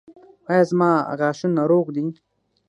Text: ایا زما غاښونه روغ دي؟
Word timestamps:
ایا 0.49 0.63
زما 0.69 0.91
غاښونه 1.19 1.61
روغ 1.71 1.85
دي؟ 1.95 2.05